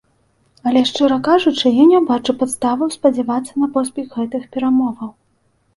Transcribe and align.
Але, 0.69 0.79
шчыра 0.91 1.17
кажучы, 1.27 1.73
я 1.83 1.87
не 1.91 2.01
бачу 2.09 2.35
падставаў 2.41 2.87
спадзявацца 2.97 3.53
на 3.67 3.73
поспех 3.79 4.07
гэтых 4.21 4.51
перамоваў. 4.57 5.17